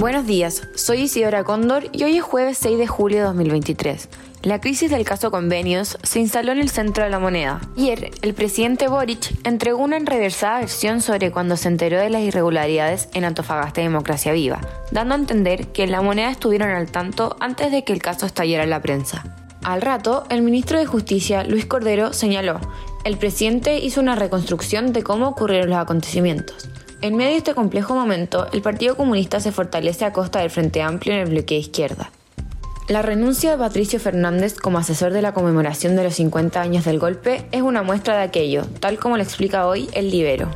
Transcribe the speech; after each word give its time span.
Buenos 0.00 0.26
días, 0.26 0.66
soy 0.76 1.02
Isidora 1.02 1.44
Cóndor 1.44 1.90
y 1.92 2.04
hoy 2.04 2.16
es 2.16 2.22
jueves 2.22 2.56
6 2.56 2.78
de 2.78 2.86
julio 2.86 3.18
de 3.18 3.24
2023. 3.24 4.08
La 4.42 4.58
crisis 4.58 4.90
del 4.90 5.04
caso 5.04 5.30
convenios 5.30 5.98
se 6.02 6.20
instaló 6.20 6.52
en 6.52 6.58
el 6.58 6.70
centro 6.70 7.04
de 7.04 7.10
la 7.10 7.18
moneda. 7.18 7.60
Ayer, 7.76 8.10
el 8.22 8.32
presidente 8.32 8.88
Boric 8.88 9.34
entregó 9.44 9.82
una 9.82 9.98
enreversada 9.98 10.60
versión 10.60 11.02
sobre 11.02 11.30
cuando 11.30 11.58
se 11.58 11.68
enteró 11.68 11.98
de 11.98 12.08
las 12.08 12.22
irregularidades 12.22 13.10
en 13.12 13.26
Antofagasta 13.26 13.82
y 13.82 13.84
Democracia 13.84 14.32
Viva, 14.32 14.62
dando 14.90 15.14
a 15.14 15.18
entender 15.18 15.66
que 15.66 15.82
en 15.82 15.92
la 15.92 16.00
moneda 16.00 16.30
estuvieron 16.30 16.70
al 16.70 16.90
tanto 16.90 17.36
antes 17.38 17.70
de 17.70 17.84
que 17.84 17.92
el 17.92 18.00
caso 18.00 18.24
estallara 18.24 18.64
en 18.64 18.70
la 18.70 18.80
prensa. 18.80 19.36
Al 19.62 19.82
rato, 19.82 20.24
el 20.30 20.40
ministro 20.40 20.78
de 20.78 20.86
Justicia, 20.86 21.44
Luis 21.44 21.66
Cordero, 21.66 22.14
señaló, 22.14 22.58
el 23.04 23.18
presidente 23.18 23.78
hizo 23.78 24.00
una 24.00 24.16
reconstrucción 24.16 24.94
de 24.94 25.02
cómo 25.02 25.28
ocurrieron 25.28 25.68
los 25.68 25.78
acontecimientos. 25.78 26.70
En 27.02 27.16
medio 27.16 27.30
de 27.30 27.38
este 27.38 27.54
complejo 27.54 27.94
momento, 27.94 28.46
el 28.52 28.60
Partido 28.60 28.94
Comunista 28.94 29.40
se 29.40 29.52
fortalece 29.52 30.04
a 30.04 30.12
costa 30.12 30.40
del 30.40 30.50
Frente 30.50 30.82
Amplio 30.82 31.14
en 31.14 31.20
el 31.20 31.30
bloque 31.30 31.54
de 31.54 31.60
izquierda. 31.60 32.10
La 32.88 33.00
renuncia 33.00 33.52
de 33.52 33.56
Patricio 33.56 33.98
Fernández 33.98 34.54
como 34.54 34.76
asesor 34.76 35.14
de 35.14 35.22
la 35.22 35.32
conmemoración 35.32 35.96
de 35.96 36.04
los 36.04 36.14
50 36.16 36.60
años 36.60 36.84
del 36.84 36.98
golpe 36.98 37.46
es 37.52 37.62
una 37.62 37.82
muestra 37.82 38.18
de 38.18 38.24
aquello, 38.24 38.66
tal 38.80 38.98
como 38.98 39.16
lo 39.16 39.22
explica 39.22 39.66
hoy 39.66 39.88
el 39.94 40.10
Libero. 40.10 40.50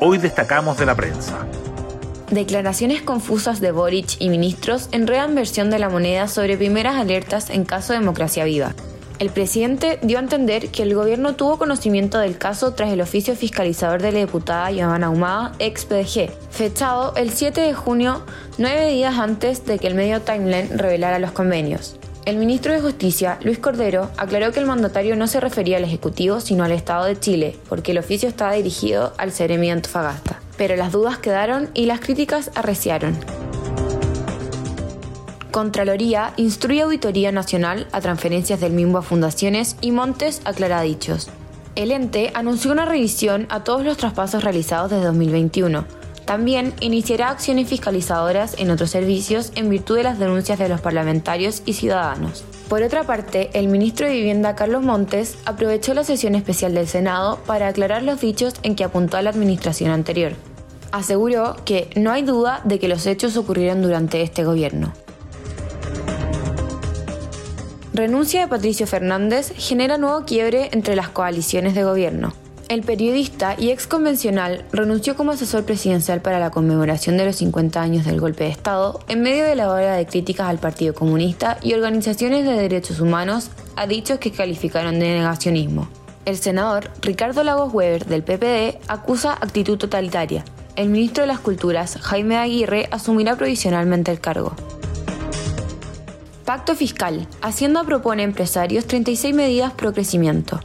Hoy 0.00 0.18
destacamos 0.18 0.76
de 0.76 0.84
la 0.84 0.94
prensa. 0.94 1.46
Declaraciones 2.30 3.00
confusas 3.00 3.60
de 3.62 3.72
Boric 3.72 4.16
y 4.18 4.28
ministros 4.28 4.90
enredan 4.92 5.34
versión 5.34 5.70
de 5.70 5.78
la 5.78 5.88
moneda 5.88 6.28
sobre 6.28 6.58
primeras 6.58 6.96
alertas 6.96 7.48
en 7.48 7.64
caso 7.64 7.94
de 7.94 8.00
democracia 8.00 8.44
viva. 8.44 8.74
El 9.18 9.30
presidente 9.30 9.98
dio 10.02 10.18
a 10.18 10.20
entender 10.20 10.68
que 10.68 10.82
el 10.82 10.94
gobierno 10.94 11.36
tuvo 11.36 11.56
conocimiento 11.56 12.18
del 12.18 12.36
caso 12.36 12.74
tras 12.74 12.92
el 12.92 13.00
oficio 13.00 13.34
fiscalizador 13.34 14.02
de 14.02 14.12
la 14.12 14.18
diputada 14.18 14.70
Giovanna 14.70 15.08
Humada, 15.08 15.52
ex 15.58 15.86
PDG, 15.86 16.30
fechado 16.50 17.14
el 17.16 17.30
7 17.30 17.62
de 17.62 17.72
junio, 17.72 18.26
nueve 18.58 18.90
días 18.90 19.18
antes 19.18 19.64
de 19.64 19.78
que 19.78 19.86
el 19.86 19.94
medio 19.94 20.20
Timeline 20.20 20.76
revelara 20.76 21.18
los 21.18 21.32
convenios. 21.32 21.96
El 22.26 22.36
ministro 22.36 22.74
de 22.74 22.82
Justicia, 22.82 23.38
Luis 23.42 23.58
Cordero, 23.58 24.10
aclaró 24.18 24.52
que 24.52 24.60
el 24.60 24.66
mandatario 24.66 25.16
no 25.16 25.28
se 25.28 25.40
refería 25.40 25.78
al 25.78 25.84
Ejecutivo 25.84 26.40
sino 26.40 26.64
al 26.64 26.72
Estado 26.72 27.06
de 27.06 27.18
Chile, 27.18 27.56
porque 27.70 27.92
el 27.92 27.98
oficio 27.98 28.28
estaba 28.28 28.52
dirigido 28.52 29.14
al 29.16 29.32
Ceremi 29.32 29.70
Antofagasta. 29.70 30.40
Pero 30.58 30.76
las 30.76 30.92
dudas 30.92 31.16
quedaron 31.16 31.70
y 31.72 31.86
las 31.86 32.00
críticas 32.00 32.50
arreciaron. 32.54 33.16
Contraloría 35.56 36.34
instruye 36.36 36.82
Auditoría 36.82 37.32
Nacional 37.32 37.86
a 37.90 38.02
transferencias 38.02 38.60
del 38.60 38.74
mismo 38.74 38.98
a 38.98 39.02
fundaciones 39.02 39.78
y 39.80 39.90
montes 39.90 40.42
aclaradichos. 40.44 41.30
El 41.76 41.92
ente 41.92 42.30
anunció 42.34 42.72
una 42.72 42.84
revisión 42.84 43.46
a 43.48 43.64
todos 43.64 43.82
los 43.82 43.96
traspasos 43.96 44.44
realizados 44.44 44.90
desde 44.90 45.06
2021. 45.06 45.86
También 46.26 46.74
iniciará 46.80 47.30
acciones 47.30 47.70
fiscalizadoras 47.70 48.54
en 48.58 48.70
otros 48.70 48.90
servicios 48.90 49.52
en 49.54 49.70
virtud 49.70 49.96
de 49.96 50.02
las 50.02 50.18
denuncias 50.18 50.58
de 50.58 50.68
los 50.68 50.82
parlamentarios 50.82 51.62
y 51.64 51.72
ciudadanos. 51.72 52.44
Por 52.68 52.82
otra 52.82 53.04
parte, 53.04 53.48
el 53.54 53.68
ministro 53.68 54.06
de 54.06 54.12
Vivienda 54.12 54.56
Carlos 54.56 54.82
Montes 54.82 55.38
aprovechó 55.46 55.94
la 55.94 56.04
sesión 56.04 56.34
especial 56.34 56.74
del 56.74 56.86
Senado 56.86 57.38
para 57.46 57.68
aclarar 57.68 58.02
los 58.02 58.20
dichos 58.20 58.52
en 58.62 58.76
que 58.76 58.84
apuntó 58.84 59.16
a 59.16 59.22
la 59.22 59.30
administración 59.30 59.90
anterior. 59.90 60.32
Aseguró 60.92 61.56
que 61.64 61.88
no 61.96 62.12
hay 62.12 62.24
duda 62.24 62.60
de 62.64 62.78
que 62.78 62.88
los 62.88 63.06
hechos 63.06 63.38
ocurrieron 63.38 63.80
durante 63.80 64.20
este 64.20 64.44
gobierno. 64.44 64.92
Renuncia 67.96 68.42
de 68.42 68.48
Patricio 68.48 68.86
Fernández 68.86 69.54
genera 69.56 69.96
nuevo 69.96 70.26
quiebre 70.26 70.68
entre 70.72 70.96
las 70.96 71.08
coaliciones 71.08 71.74
de 71.74 71.82
gobierno. 71.82 72.34
El 72.68 72.82
periodista 72.82 73.54
y 73.56 73.70
ex 73.70 73.86
convencional 73.86 74.66
renunció 74.70 75.16
como 75.16 75.30
asesor 75.30 75.64
presidencial 75.64 76.20
para 76.20 76.38
la 76.38 76.50
conmemoración 76.50 77.16
de 77.16 77.24
los 77.24 77.36
50 77.36 77.80
años 77.80 78.04
del 78.04 78.20
golpe 78.20 78.44
de 78.44 78.50
Estado 78.50 79.00
en 79.08 79.22
medio 79.22 79.44
de 79.44 79.54
la 79.54 79.70
ola 79.70 79.94
de 79.94 80.04
críticas 80.04 80.46
al 80.46 80.58
Partido 80.58 80.92
Comunista 80.92 81.56
y 81.62 81.72
organizaciones 81.72 82.44
de 82.44 82.52
derechos 82.52 83.00
humanos 83.00 83.48
a 83.76 83.86
dichos 83.86 84.18
que 84.18 84.30
calificaron 84.30 84.98
de 84.98 85.14
negacionismo. 85.14 85.88
El 86.26 86.36
senador 86.36 86.90
Ricardo 87.00 87.44
Lagos 87.44 87.72
Weber 87.72 88.04
del 88.04 88.22
PPD 88.22 88.76
acusa 88.88 89.32
actitud 89.32 89.78
totalitaria. 89.78 90.44
El 90.74 90.90
ministro 90.90 91.22
de 91.22 91.28
las 91.28 91.40
Culturas, 91.40 91.96
Jaime 92.02 92.36
Aguirre, 92.36 92.90
asumirá 92.90 93.36
provisionalmente 93.36 94.10
el 94.10 94.20
cargo. 94.20 94.54
Pacto 96.46 96.76
fiscal. 96.76 97.26
Hacienda 97.42 97.82
propone 97.82 98.22
a 98.22 98.24
empresarios 98.24 98.86
36 98.86 99.34
medidas 99.34 99.72
pro 99.72 99.92
crecimiento. 99.92 100.60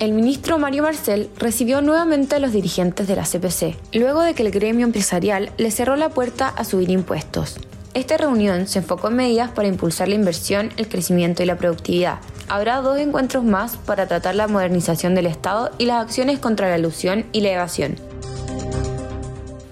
El 0.00 0.12
ministro 0.12 0.58
Mario 0.58 0.84
Marcel 0.84 1.28
recibió 1.36 1.82
nuevamente 1.82 2.36
a 2.36 2.38
los 2.38 2.52
dirigentes 2.52 3.06
de 3.06 3.16
la 3.16 3.24
CPC, 3.24 3.76
luego 3.92 4.22
de 4.22 4.32
que 4.32 4.42
el 4.42 4.50
gremio 4.50 4.86
empresarial 4.86 5.50
le 5.58 5.70
cerró 5.70 5.94
la 5.96 6.08
puerta 6.08 6.48
a 6.48 6.64
subir 6.64 6.88
impuestos. 6.88 7.58
Esta 7.92 8.16
reunión 8.16 8.66
se 8.66 8.78
enfocó 8.78 9.08
en 9.08 9.16
medidas 9.16 9.50
para 9.50 9.68
impulsar 9.68 10.08
la 10.08 10.14
inversión, 10.14 10.70
el 10.78 10.88
crecimiento 10.88 11.42
y 11.42 11.46
la 11.46 11.58
productividad. 11.58 12.18
Habrá 12.48 12.80
dos 12.80 12.98
encuentros 12.98 13.44
más 13.44 13.76
para 13.76 14.06
tratar 14.06 14.36
la 14.36 14.48
modernización 14.48 15.14
del 15.14 15.26
Estado 15.26 15.70
y 15.76 15.84
las 15.84 16.02
acciones 16.02 16.38
contra 16.38 16.70
la 16.70 16.78
ilusión 16.78 17.26
y 17.32 17.42
la 17.42 17.50
evasión. 17.50 17.96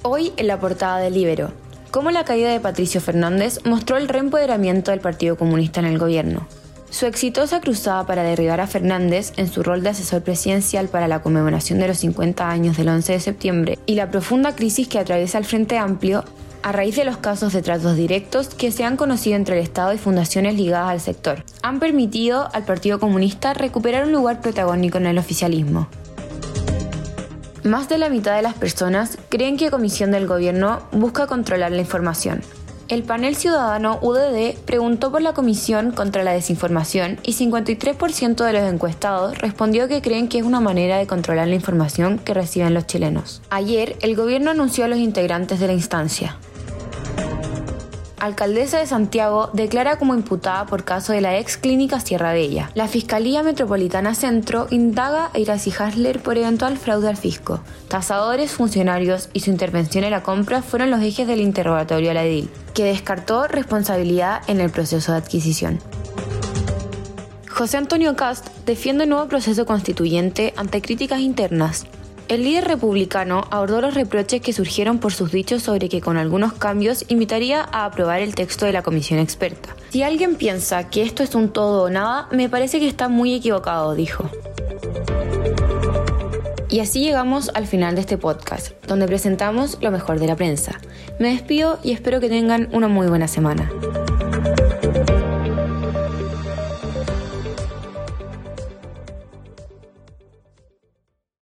Hoy 0.02 0.34
en 0.36 0.46
la 0.46 0.60
portada 0.60 0.98
del 0.98 1.14
Libero 1.14 1.63
cómo 1.94 2.10
la 2.10 2.24
caída 2.24 2.50
de 2.50 2.58
Patricio 2.58 3.00
Fernández 3.00 3.60
mostró 3.64 3.96
el 3.96 4.08
reempoderamiento 4.08 4.90
del 4.90 4.98
Partido 4.98 5.36
Comunista 5.36 5.78
en 5.78 5.86
el 5.86 5.96
gobierno. 5.96 6.44
Su 6.90 7.06
exitosa 7.06 7.60
cruzada 7.60 8.04
para 8.04 8.24
derribar 8.24 8.60
a 8.60 8.66
Fernández 8.66 9.32
en 9.36 9.46
su 9.46 9.62
rol 9.62 9.84
de 9.84 9.90
asesor 9.90 10.22
presidencial 10.22 10.88
para 10.88 11.06
la 11.06 11.22
conmemoración 11.22 11.78
de 11.78 11.86
los 11.86 11.98
50 11.98 12.50
años 12.50 12.76
del 12.76 12.88
11 12.88 13.12
de 13.12 13.20
septiembre 13.20 13.78
y 13.86 13.94
la 13.94 14.10
profunda 14.10 14.56
crisis 14.56 14.88
que 14.88 14.98
atraviesa 14.98 15.38
el 15.38 15.44
Frente 15.44 15.78
Amplio 15.78 16.24
a 16.64 16.72
raíz 16.72 16.96
de 16.96 17.04
los 17.04 17.18
casos 17.18 17.52
de 17.52 17.62
tratos 17.62 17.94
directos 17.94 18.48
que 18.48 18.72
se 18.72 18.82
han 18.82 18.96
conocido 18.96 19.36
entre 19.36 19.56
el 19.56 19.62
Estado 19.62 19.92
y 19.92 19.98
fundaciones 19.98 20.56
ligadas 20.56 20.90
al 20.90 21.00
sector, 21.00 21.44
han 21.62 21.78
permitido 21.78 22.48
al 22.52 22.64
Partido 22.64 22.98
Comunista 22.98 23.54
recuperar 23.54 24.06
un 24.06 24.12
lugar 24.12 24.40
protagónico 24.40 24.98
en 24.98 25.06
el 25.06 25.18
oficialismo. 25.18 25.86
Más 27.64 27.88
de 27.88 27.96
la 27.96 28.10
mitad 28.10 28.36
de 28.36 28.42
las 28.42 28.52
personas 28.52 29.16
creen 29.30 29.56
que 29.56 29.70
Comisión 29.70 30.10
del 30.10 30.26
Gobierno 30.26 30.82
busca 30.92 31.26
controlar 31.26 31.72
la 31.72 31.80
información. 31.80 32.42
El 32.88 33.04
panel 33.04 33.36
ciudadano 33.36 33.98
UDD 34.02 34.58
preguntó 34.66 35.10
por 35.10 35.22
la 35.22 35.32
Comisión 35.32 35.90
contra 35.90 36.22
la 36.22 36.32
Desinformación 36.32 37.18
y 37.22 37.32
53% 37.32 38.44
de 38.44 38.52
los 38.52 38.70
encuestados 38.70 39.38
respondió 39.38 39.88
que 39.88 40.02
creen 40.02 40.28
que 40.28 40.40
es 40.40 40.44
una 40.44 40.60
manera 40.60 40.98
de 40.98 41.06
controlar 41.06 41.48
la 41.48 41.54
información 41.54 42.18
que 42.18 42.34
reciben 42.34 42.74
los 42.74 42.86
chilenos. 42.86 43.40
Ayer, 43.48 43.96
el 44.02 44.14
gobierno 44.14 44.50
anunció 44.50 44.84
a 44.84 44.88
los 44.88 44.98
integrantes 44.98 45.58
de 45.58 45.66
la 45.66 45.72
instancia 45.72 46.36
alcaldesa 48.24 48.78
de 48.78 48.86
Santiago, 48.86 49.50
declara 49.52 49.98
como 49.98 50.14
imputada 50.14 50.66
por 50.66 50.84
caso 50.84 51.12
de 51.12 51.20
la 51.20 51.38
ex 51.38 51.56
clínica 51.56 52.00
Sierra 52.00 52.32
Bella. 52.32 52.70
La 52.74 52.88
Fiscalía 52.88 53.42
Metropolitana 53.42 54.14
Centro 54.14 54.66
indaga 54.70 55.30
a 55.32 55.38
Iracy 55.38 55.72
Hasler 55.78 56.22
por 56.22 56.38
eventual 56.38 56.78
fraude 56.78 57.08
al 57.08 57.16
fisco. 57.16 57.60
Tasadores, 57.88 58.52
funcionarios 58.52 59.28
y 59.32 59.40
su 59.40 59.50
intervención 59.50 60.04
en 60.04 60.10
la 60.10 60.22
compra 60.22 60.62
fueron 60.62 60.90
los 60.90 61.02
ejes 61.02 61.26
del 61.26 61.40
interrogatorio 61.40 62.10
a 62.10 62.14
la 62.14 62.24
edil, 62.24 62.50
que 62.74 62.84
descartó 62.84 63.46
responsabilidad 63.46 64.42
en 64.46 64.60
el 64.60 64.70
proceso 64.70 65.12
de 65.12 65.18
adquisición. 65.18 65.80
José 67.48 67.76
Antonio 67.76 68.16
Cast 68.16 68.48
defiende 68.66 69.04
un 69.04 69.10
nuevo 69.10 69.28
proceso 69.28 69.64
constituyente 69.64 70.52
ante 70.56 70.82
críticas 70.82 71.20
internas. 71.20 71.86
El 72.28 72.42
líder 72.42 72.64
republicano 72.64 73.44
abordó 73.50 73.82
los 73.82 73.94
reproches 73.94 74.40
que 74.40 74.54
surgieron 74.54 74.98
por 74.98 75.12
sus 75.12 75.30
dichos 75.30 75.62
sobre 75.62 75.90
que 75.90 76.00
con 76.00 76.16
algunos 76.16 76.54
cambios 76.54 77.04
invitaría 77.08 77.60
a 77.60 77.84
aprobar 77.84 78.20
el 78.20 78.34
texto 78.34 78.64
de 78.64 78.72
la 78.72 78.82
comisión 78.82 79.20
experta. 79.20 79.76
Si 79.90 80.02
alguien 80.02 80.36
piensa 80.36 80.88
que 80.88 81.02
esto 81.02 81.22
es 81.22 81.34
un 81.34 81.50
todo 81.50 81.84
o 81.84 81.90
nada, 81.90 82.28
me 82.32 82.48
parece 82.48 82.80
que 82.80 82.88
está 82.88 83.08
muy 83.08 83.34
equivocado, 83.34 83.94
dijo. 83.94 84.30
Y 86.70 86.80
así 86.80 87.00
llegamos 87.00 87.50
al 87.54 87.66
final 87.66 87.94
de 87.94 88.00
este 88.00 88.16
podcast, 88.16 88.72
donde 88.86 89.06
presentamos 89.06 89.78
lo 89.82 89.90
mejor 89.90 90.18
de 90.18 90.26
la 90.26 90.34
prensa. 90.34 90.80
Me 91.20 91.28
despido 91.28 91.78
y 91.84 91.92
espero 91.92 92.20
que 92.20 92.30
tengan 92.30 92.68
una 92.72 92.88
muy 92.88 93.06
buena 93.06 93.28
semana. 93.28 93.70